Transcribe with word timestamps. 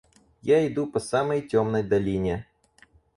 Я 0.41 0.65
иду 0.67 0.87
по 0.87 0.99
самой 0.99 1.43
темной 1.43 1.83
долине. 1.83 2.47